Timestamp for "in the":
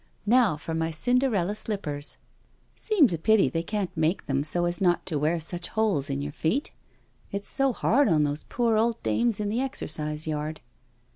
9.39-9.61